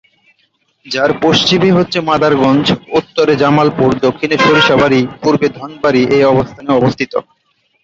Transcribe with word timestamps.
যার 0.85 1.11
পশ্চিমে 1.23 1.69
হচ্ছে 1.77 1.97
মাদারগঞ্জ, 2.09 2.65
উত্তরে 2.99 3.33
জামালপুর, 3.35 3.89
দক্ষিণে 4.05 4.35
সরিষাবাড়ী, 4.39 4.99
পূর্বে 5.21 5.47
ধনবাড়ী 5.57 6.01
এই 6.15 6.23
অবস্থানে 6.33 6.69
অবস্থিত। 6.73 7.13